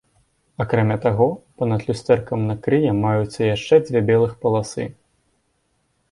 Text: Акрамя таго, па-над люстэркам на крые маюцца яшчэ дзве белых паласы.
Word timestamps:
Акрамя 0.63 0.95
таго, 1.01 1.25
па-над 1.61 1.83
люстэркам 1.89 2.39
на 2.51 2.55
крые 2.67 2.91
маюцца 3.03 3.49
яшчэ 3.55 3.75
дзве 3.89 3.99
белых 4.09 4.33
паласы. 4.47 4.87